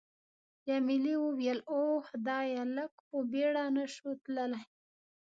[0.65, 4.63] جميلې وويل:: اوه خدایه، لږ په بېړه نه شو تللای؟